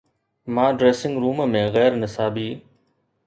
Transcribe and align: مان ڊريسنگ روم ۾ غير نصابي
مان 0.53 0.69
ڊريسنگ 0.79 1.15
روم 1.23 1.43
۾ 1.55 1.61
غير 1.75 1.91
نصابي 2.03 2.47